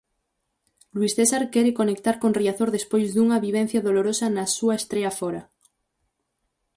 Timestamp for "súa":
4.57-4.75